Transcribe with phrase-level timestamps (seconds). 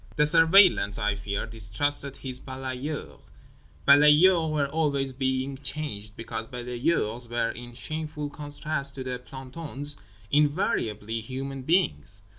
[0.15, 3.19] The Surveillant, I fear, distrusted his balayeur.
[3.87, 9.97] Balayeurs were always being changed because balayeurs were (in shameful contrast to the plantons)
[10.31, 12.23] invariably human beings.